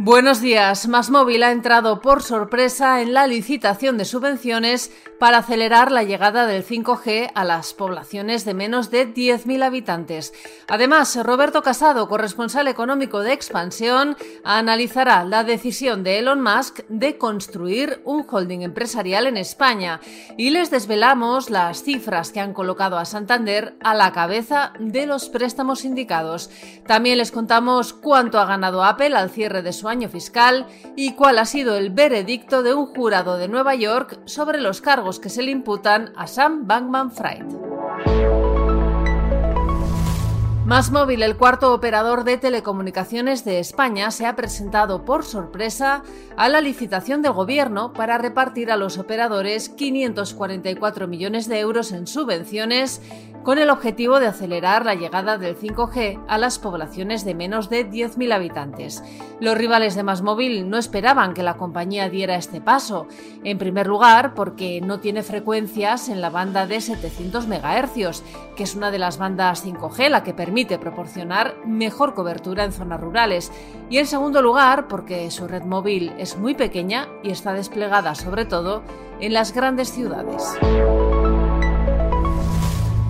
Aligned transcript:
Buenos 0.00 0.40
días. 0.40 0.86
Másmóvil 0.86 1.42
ha 1.42 1.50
entrado 1.50 2.00
por 2.00 2.22
sorpresa 2.22 3.02
en 3.02 3.14
la 3.14 3.26
licitación 3.26 3.98
de 3.98 4.04
subvenciones 4.04 4.92
para 5.18 5.38
acelerar 5.38 5.90
la 5.90 6.04
llegada 6.04 6.46
del 6.46 6.64
5G 6.64 7.32
a 7.34 7.44
las 7.44 7.74
poblaciones 7.74 8.44
de 8.44 8.54
menos 8.54 8.92
de 8.92 9.12
10.000 9.12 9.64
habitantes. 9.64 10.32
Además, 10.68 11.18
Roberto 11.24 11.62
Casado, 11.62 12.08
corresponsal 12.08 12.68
económico 12.68 13.22
de 13.22 13.32
Expansión, 13.32 14.16
analizará 14.44 15.24
la 15.24 15.42
decisión 15.42 16.04
de 16.04 16.20
Elon 16.20 16.40
Musk 16.40 16.82
de 16.88 17.18
construir 17.18 18.00
un 18.04 18.24
holding 18.30 18.60
empresarial 18.60 19.26
en 19.26 19.36
España 19.36 19.98
y 20.36 20.50
les 20.50 20.70
desvelamos 20.70 21.50
las 21.50 21.82
cifras 21.82 22.30
que 22.30 22.38
han 22.38 22.54
colocado 22.54 22.98
a 22.98 23.04
Santander 23.04 23.76
a 23.82 23.94
la 23.96 24.12
cabeza 24.12 24.72
de 24.78 25.06
los 25.06 25.28
préstamos 25.28 25.84
indicados. 25.84 26.50
También 26.86 27.18
les 27.18 27.32
contamos 27.32 27.92
cuánto 27.92 28.38
ha 28.38 28.44
ganado 28.44 28.84
Apple 28.84 29.16
al 29.16 29.30
cierre 29.30 29.62
de 29.62 29.72
su 29.72 29.87
año 29.88 30.08
fiscal 30.08 30.66
y 30.96 31.12
cuál 31.12 31.38
ha 31.38 31.44
sido 31.44 31.76
el 31.76 31.90
veredicto 31.90 32.62
de 32.62 32.74
un 32.74 32.86
jurado 32.86 33.38
de 33.38 33.48
Nueva 33.48 33.74
York 33.74 34.20
sobre 34.24 34.60
los 34.60 34.80
cargos 34.80 35.20
que 35.20 35.30
se 35.30 35.42
le 35.42 35.50
imputan 35.50 36.12
a 36.16 36.26
Sam 36.26 36.66
Bankman 36.66 37.10
Fried. 37.10 37.44
Más 40.68 40.90
Móvil, 40.90 41.22
el 41.22 41.38
cuarto 41.38 41.72
operador 41.72 42.24
de 42.24 42.36
telecomunicaciones 42.36 43.42
de 43.42 43.58
España, 43.58 44.10
se 44.10 44.26
ha 44.26 44.36
presentado 44.36 45.06
por 45.06 45.24
sorpresa 45.24 46.02
a 46.36 46.50
la 46.50 46.60
licitación 46.60 47.22
del 47.22 47.32
Gobierno 47.32 47.94
para 47.94 48.18
repartir 48.18 48.70
a 48.70 48.76
los 48.76 48.98
operadores 48.98 49.70
544 49.70 51.08
millones 51.08 51.48
de 51.48 51.60
euros 51.60 51.90
en 51.90 52.06
subvenciones 52.06 53.00
con 53.48 53.56
el 53.56 53.70
objetivo 53.70 54.20
de 54.20 54.26
acelerar 54.26 54.84
la 54.84 54.94
llegada 54.94 55.38
del 55.38 55.58
5G 55.58 56.22
a 56.28 56.36
las 56.36 56.58
poblaciones 56.58 57.24
de 57.24 57.34
menos 57.34 57.70
de 57.70 57.90
10.000 57.90 58.34
habitantes. 58.34 59.02
Los 59.40 59.56
rivales 59.56 59.94
de 59.94 60.02
Másmóvil 60.02 60.68
no 60.68 60.76
esperaban 60.76 61.32
que 61.32 61.42
la 61.42 61.56
compañía 61.56 62.10
diera 62.10 62.36
este 62.36 62.60
paso, 62.60 63.06
en 63.44 63.56
primer 63.56 63.86
lugar 63.86 64.34
porque 64.34 64.82
no 64.82 65.00
tiene 65.00 65.22
frecuencias 65.22 66.10
en 66.10 66.20
la 66.20 66.28
banda 66.28 66.66
de 66.66 66.82
700 66.82 67.48
MHz, 67.48 68.22
que 68.54 68.64
es 68.64 68.74
una 68.74 68.90
de 68.90 68.98
las 68.98 69.16
bandas 69.16 69.64
5G 69.64 70.10
la 70.10 70.22
que 70.22 70.34
permite 70.34 70.78
proporcionar 70.78 71.56
mejor 71.64 72.12
cobertura 72.12 72.64
en 72.64 72.72
zonas 72.72 73.00
rurales, 73.00 73.50
y 73.88 73.96
en 73.96 74.06
segundo 74.06 74.42
lugar 74.42 74.88
porque 74.88 75.30
su 75.30 75.48
red 75.48 75.62
móvil 75.62 76.12
es 76.18 76.36
muy 76.36 76.54
pequeña 76.54 77.08
y 77.22 77.30
está 77.30 77.54
desplegada 77.54 78.14
sobre 78.14 78.44
todo 78.44 78.82
en 79.20 79.32
las 79.32 79.54
grandes 79.54 79.90
ciudades. 79.90 80.54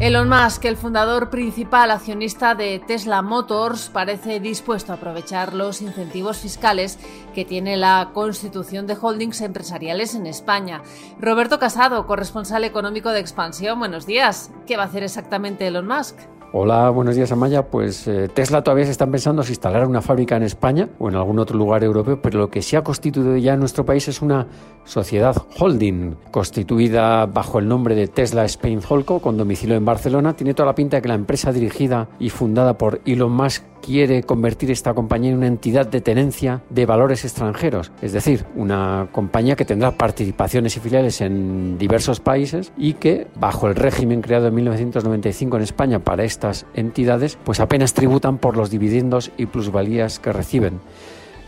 Elon 0.01 0.29
Musk, 0.29 0.65
el 0.65 0.77
fundador 0.77 1.29
principal 1.29 1.91
accionista 1.91 2.55
de 2.55 2.79
Tesla 2.79 3.21
Motors, 3.21 3.89
parece 3.89 4.39
dispuesto 4.39 4.93
a 4.93 4.95
aprovechar 4.95 5.55
los 5.55 5.83
incentivos 5.83 6.39
fiscales 6.39 7.01
que 7.35 7.45
tiene 7.45 7.77
la 7.77 8.11
constitución 8.15 8.87
de 8.87 8.97
holdings 9.01 9.41
empresariales 9.41 10.15
en 10.15 10.29
España. 10.29 10.83
Roberto 11.19 11.59
Casado, 11.59 12.07
corresponsal 12.07 12.63
económico 12.63 13.11
de 13.11 13.19
Expansión, 13.19 13.81
buenos 13.81 14.07
días. 14.07 14.53
¿Qué 14.69 14.77
va 14.77 14.85
a 14.85 14.87
hacer 14.87 15.03
exactamente 15.03 15.67
Elon 15.67 15.89
Musk? 15.89 16.17
Hola, 16.51 16.89
buenos 16.89 17.15
días 17.15 17.31
Amaya. 17.31 17.67
Pues 17.67 18.09
eh, 18.09 18.27
Tesla 18.33 18.63
todavía 18.63 18.87
se 18.87 18.91
están 18.91 19.11
pensando 19.11 19.43
si 19.43 19.53
instalar 19.53 19.87
una 19.87 20.01
fábrica 20.01 20.35
en 20.35 20.45
España 20.45 20.89
o 20.99 21.11
en 21.11 21.15
algún 21.15 21.39
otro 21.39 21.59
lugar 21.59 21.85
europeo, 21.85 22.23
pero 22.23 22.39
lo 22.39 22.49
que 22.49 22.63
se 22.63 22.79
ha 22.79 22.83
constituido 22.83 23.37
ya 23.37 23.53
en 23.53 23.61
nuestro 23.61 23.85
país 23.85 24.09
es 24.09 24.23
una 24.23 24.47
sociedad 24.85 25.37
holding 25.59 26.15
constituida 26.31 27.27
bajo 27.27 27.59
el 27.59 27.69
nombre 27.69 27.95
de 27.95 28.09
Tesla 28.09 28.47
Spain 28.47 28.81
Holco 28.89 29.21
con 29.21 29.37
domicilio 29.37 29.77
en 29.77 29.85
Barcelona. 29.85 30.33
Tiene 30.37 30.55
toda 30.55 30.69
la 30.69 30.75
pinta 30.75 30.97
de 30.97 31.03
que 31.03 31.09
la 31.09 31.15
empresa 31.15 31.53
dirigida 31.53 32.09
y 32.19 32.31
fundada 32.31 32.79
por 32.79 33.03
Elon 33.05 33.33
Musk 33.33 33.63
quiere 33.83 34.23
convertir 34.23 34.71
esta 34.71 34.95
compañía 34.95 35.31
en 35.31 35.39
una 35.39 35.47
entidad 35.47 35.87
de 35.87 36.01
tenencia 36.01 36.63
de 36.71 36.87
valores 36.87 37.25
extranjeros, 37.25 37.93
es 38.03 38.13
decir, 38.13 38.45
una 38.57 39.09
compañía 39.13 39.57
que 39.57 39.65
tendrá 39.65 39.93
participaciones 39.93 40.77
y 40.77 40.81
filiales 40.81 41.21
en 41.21 41.79
diversos 41.79 42.21
países 42.21 42.73
y 42.77 42.95
que, 42.95 43.27
bajo 43.35 43.69
el 43.69 43.75
régimen 43.75 44.23
creado 44.23 44.49
en 44.49 44.55
1995 44.55 45.57
en 45.57 45.63
España 45.63 45.99
para 45.99 46.25
estas 46.25 46.67
entidades, 46.75 47.39
pues 47.45 47.61
apenas 47.61 47.95
tributan 47.95 48.39
por 48.39 48.57
los 48.57 48.71
dividendos 48.71 49.31
y 49.37 49.47
plusvalías 49.47 50.19
que 50.19 50.33
reciben. 50.33 50.81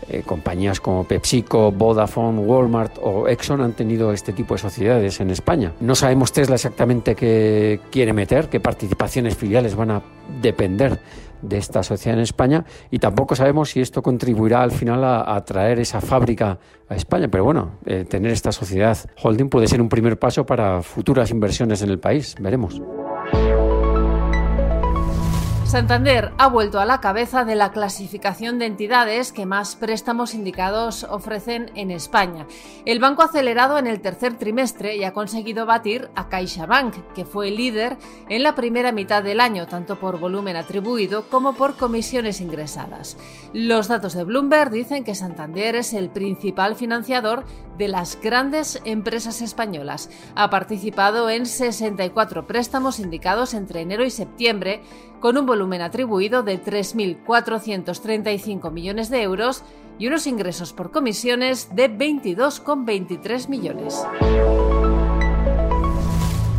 Eh, 0.09 0.23
compañías 0.25 0.79
como 0.79 1.03
PepsiCo, 1.03 1.71
Vodafone, 1.71 2.39
Walmart 2.39 2.97
o 3.01 3.27
Exxon 3.27 3.61
han 3.61 3.73
tenido 3.73 4.11
este 4.11 4.33
tipo 4.33 4.55
de 4.55 4.59
sociedades 4.59 5.19
en 5.19 5.29
España. 5.29 5.73
No 5.79 5.95
sabemos 5.95 6.31
Tesla 6.31 6.55
exactamente 6.55 7.15
qué 7.15 7.79
quiere 7.91 8.11
meter, 8.11 8.49
qué 8.49 8.59
participaciones 8.59 9.35
filiales 9.35 9.75
van 9.75 9.91
a 9.91 10.01
depender 10.41 10.99
de 11.41 11.57
esta 11.57 11.83
sociedad 11.83 12.17
en 12.17 12.23
España 12.23 12.65
y 12.89 12.99
tampoco 12.99 13.35
sabemos 13.35 13.71
si 13.71 13.81
esto 13.81 14.01
contribuirá 14.01 14.61
al 14.61 14.71
final 14.71 15.03
a, 15.03 15.43
traer 15.45 15.79
esa 15.79 16.01
fábrica 16.01 16.59
a 16.89 16.95
España. 16.95 17.27
Pero 17.29 17.43
bueno, 17.43 17.79
eh, 17.85 18.05
tener 18.07 18.31
esta 18.31 18.51
sociedad 18.51 18.97
holding 19.21 19.49
puede 19.49 19.67
ser 19.67 19.81
un 19.81 19.89
primer 19.89 20.17
paso 20.17 20.45
para 20.45 20.81
futuras 20.81 21.31
inversiones 21.31 21.81
en 21.81 21.89
el 21.89 21.99
país. 21.99 22.35
Veremos. 22.39 22.81
Santander 25.71 26.33
ha 26.37 26.47
vuelto 26.47 26.81
a 26.81 26.85
la 26.85 26.99
cabeza 26.99 27.45
de 27.45 27.55
la 27.55 27.71
clasificación 27.71 28.59
de 28.59 28.65
entidades 28.65 29.31
que 29.31 29.45
más 29.45 29.77
préstamos 29.77 30.33
indicados 30.33 31.05
ofrecen 31.09 31.71
en 31.75 31.91
España. 31.91 32.45
El 32.83 32.99
banco 32.99 33.21
ha 33.21 33.27
acelerado 33.27 33.77
en 33.77 33.87
el 33.87 34.01
tercer 34.01 34.37
trimestre 34.37 34.97
y 34.97 35.05
ha 35.05 35.13
conseguido 35.13 35.65
batir 35.65 36.09
a 36.13 36.27
CaixaBank, 36.27 37.13
que 37.13 37.23
fue 37.23 37.51
líder 37.51 37.95
en 38.27 38.43
la 38.43 38.53
primera 38.53 38.91
mitad 38.91 39.23
del 39.23 39.39
año, 39.39 39.65
tanto 39.65 39.97
por 39.97 40.19
volumen 40.19 40.57
atribuido 40.57 41.29
como 41.29 41.53
por 41.53 41.77
comisiones 41.77 42.41
ingresadas. 42.41 43.15
Los 43.53 43.87
datos 43.87 44.13
de 44.13 44.25
Bloomberg 44.25 44.71
dicen 44.71 45.05
que 45.05 45.15
Santander 45.15 45.77
es 45.77 45.93
el 45.93 46.09
principal 46.09 46.75
financiador 46.75 47.45
de 47.77 47.87
las 47.87 48.19
grandes 48.21 48.81
empresas 48.83 49.41
españolas. 49.41 50.09
Ha 50.35 50.49
participado 50.49 51.29
en 51.29 51.45
64 51.45 52.45
préstamos 52.45 52.99
indicados 52.99 53.53
entre 53.53 53.79
enero 53.79 54.03
y 54.03 54.09
septiembre, 54.09 54.81
con 55.21 55.37
un 55.37 55.45
volumen 55.45 55.60
atribuido 55.81 56.43
de 56.43 56.61
3.435 56.61 58.71
millones 58.71 59.09
de 59.09 59.21
euros 59.21 59.63
y 59.99 60.07
unos 60.07 60.27
ingresos 60.27 60.73
por 60.73 60.91
comisiones 60.91 61.73
de 61.75 61.89
22,23 61.89 63.47
millones. 63.47 64.05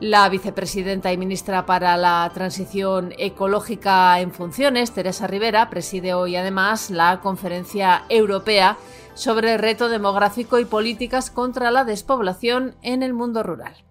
La 0.00 0.28
vicepresidenta 0.28 1.12
y 1.12 1.16
ministra 1.16 1.64
para 1.64 1.96
la 1.96 2.30
Transición 2.34 3.14
Ecológica 3.18 4.18
en 4.20 4.32
funciones, 4.32 4.92
Teresa 4.92 5.26
Rivera, 5.26 5.70
preside 5.70 6.14
hoy 6.14 6.34
además 6.34 6.90
la 6.90 7.20
Conferencia 7.20 8.04
Europea 8.08 8.76
sobre 9.14 9.54
el 9.54 9.58
reto 9.60 9.88
demográfico 9.88 10.58
y 10.58 10.64
políticas 10.64 11.30
contra 11.30 11.70
la 11.70 11.84
despoblación 11.84 12.74
en 12.82 13.02
el 13.02 13.12
mundo 13.12 13.42
rural. 13.42 13.84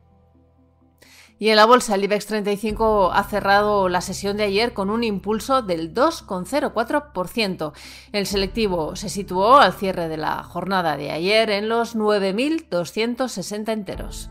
Y 1.42 1.50
en 1.50 1.56
la 1.56 1.66
bolsa, 1.66 1.96
el 1.96 2.04
IBEX 2.04 2.28
35 2.28 3.14
ha 3.14 3.24
cerrado 3.24 3.90
la 3.90 4.02
sesión 4.02 4.38
de 4.38 4.44
ayer 4.44 4.74
con 4.74 4.92
un 4.92 5.04
impulso 5.04 5.64
del 5.64 5.92
2,04%. 5.92 7.74
El 8.12 8.28
selectivo 8.28 8.96
se 8.96 9.10
situó 9.10 9.58
al 9.58 9.74
cierre 9.74 10.08
de 10.08 10.18
la 10.18 10.44
jornada 10.44 10.98
de 10.98 11.10
ayer 11.10 11.50
en 11.50 11.68
los 11.68 11.96
9.260 11.96 13.74
enteros. 13.74 14.30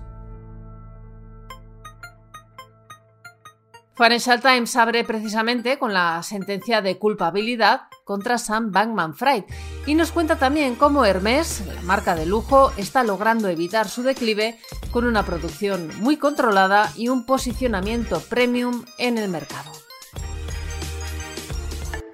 Financial 4.00 4.40
Times 4.40 4.76
abre 4.76 5.04
precisamente 5.04 5.78
con 5.78 5.92
la 5.92 6.22
sentencia 6.22 6.80
de 6.80 6.96
culpabilidad 6.96 7.82
contra 8.04 8.38
Sam 8.38 8.72
Bankman 8.72 9.14
Fried 9.14 9.44
y 9.84 9.94
nos 9.94 10.10
cuenta 10.10 10.36
también 10.36 10.74
cómo 10.74 11.04
Hermès, 11.04 11.62
la 11.66 11.82
marca 11.82 12.14
de 12.14 12.24
lujo, 12.24 12.72
está 12.78 13.04
logrando 13.04 13.48
evitar 13.48 13.90
su 13.90 14.02
declive 14.02 14.58
con 14.90 15.04
una 15.04 15.26
producción 15.26 15.90
muy 16.00 16.16
controlada 16.16 16.90
y 16.96 17.08
un 17.08 17.26
posicionamiento 17.26 18.20
premium 18.20 18.86
en 18.96 19.18
el 19.18 19.28
mercado. 19.28 19.79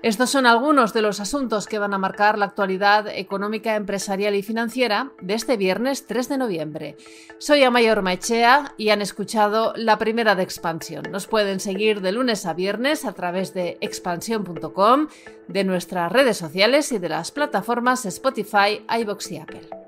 Estos 0.06 0.30
son 0.30 0.46
algunos 0.46 0.94
de 0.94 1.02
los 1.02 1.18
asuntos 1.18 1.66
que 1.66 1.80
van 1.80 1.92
a 1.92 1.98
marcar 1.98 2.38
la 2.38 2.44
actualidad 2.44 3.08
económica, 3.08 3.74
empresarial 3.74 4.36
y 4.36 4.42
financiera 4.44 5.10
de 5.20 5.34
este 5.34 5.56
viernes 5.56 6.06
3 6.06 6.28
de 6.28 6.38
noviembre. 6.38 6.96
Soy 7.38 7.64
Amayor 7.64 8.02
Machea 8.02 8.72
y 8.76 8.90
han 8.90 9.02
escuchado 9.02 9.72
la 9.74 9.98
primera 9.98 10.36
de 10.36 10.44
Expansión. 10.44 11.06
Nos 11.10 11.26
pueden 11.26 11.58
seguir 11.58 12.02
de 12.02 12.12
lunes 12.12 12.46
a 12.46 12.54
viernes 12.54 13.04
a 13.04 13.14
través 13.14 13.52
de 13.52 13.78
expansión.com, 13.80 15.08
de 15.48 15.64
nuestras 15.64 16.12
redes 16.12 16.36
sociales 16.36 16.92
y 16.92 16.98
de 16.98 17.08
las 17.08 17.32
plataformas 17.32 18.06
Spotify, 18.06 18.86
iBox 18.88 19.32
y 19.32 19.38
Apple. 19.38 19.85